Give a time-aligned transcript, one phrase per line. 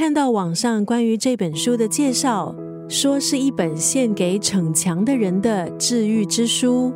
[0.00, 2.54] 看到网上关于这本书的介绍，
[2.88, 6.90] 说是一本献给逞强的人的治愈之书。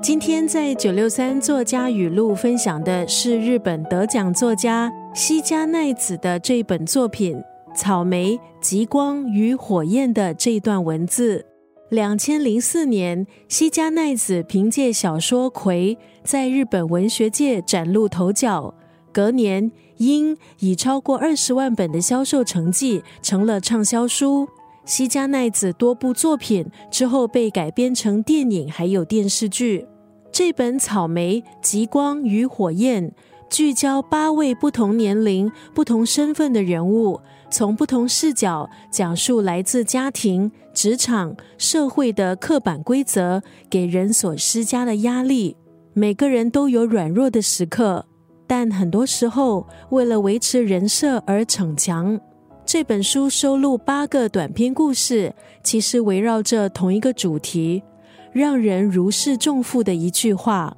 [0.00, 7.36] 今天在九六三作家语录分享的是日本得奖作家西加奈子的这本作品
[7.74, 11.44] 《草莓、极光与火焰》的这段文字。
[11.90, 18.74] 两千零四年，西加奈子凭借小说《葵》在日本文学界崭露头角。
[19.10, 24.46] 隔年，因以超过二十万本的销售成绩，成了畅销书。
[24.84, 29.86] 西加奈子多部作品之后被改编成电影，还有电视剧。
[30.30, 33.10] 这本《草莓、极光与火焰》
[33.50, 37.20] 聚焦八位不同年龄、不同身份的人物，
[37.50, 45.56] 从不同视角讲述来自家庭、职场、社会的刻板规则给人所施加的压力。
[45.94, 48.04] 每个人都有软弱的时刻，
[48.46, 52.20] 但很多时候为了维持人设而逞强。
[52.64, 57.82] 这本书收录八个短篇故事，其实围绕着同一个主题。
[58.30, 60.76] 让人如释重负的一句话，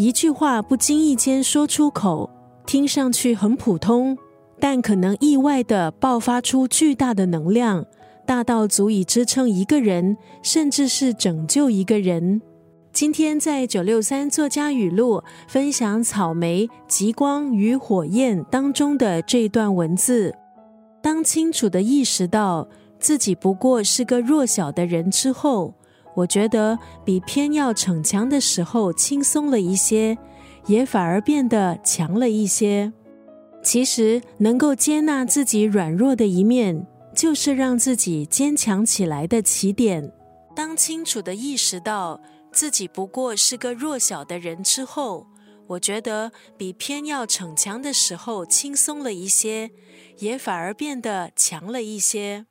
[0.00, 2.30] 一句话不经意间说出口，
[2.64, 4.16] 听上去很普通，
[4.58, 7.84] 但可能意外的爆发出巨大的能量，
[8.24, 12.40] 大到足以支撑一个人，甚至是拯救一个人。
[12.94, 20.34] 今天在九六三作家语录分享《草莓、极光与火焰》当中的这段文字：
[21.02, 22.66] 当清楚的意识到
[22.98, 25.74] 自己不过是个弱小的人之后。
[26.14, 30.18] 我觉得比偏要逞强的时候轻松了一些，
[30.66, 32.92] 也反而变得强了一些。
[33.62, 40.12] 其实，能够接纳自己软弱的一面，就是让自己坚强起来的起点。
[40.56, 42.20] 当清楚的意识到
[42.52, 45.26] 自己不过是个弱小的人之后，
[45.68, 49.70] 我觉得比偏要逞强的时候轻松了一些，
[50.18, 52.46] 也反而变得强了一些。